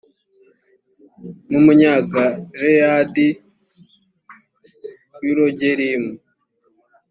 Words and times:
w 1.51 1.53
umunyagaleyadi 1.59 3.27
w 5.17 5.19
i 5.29 5.31
rogelimu 5.37 6.13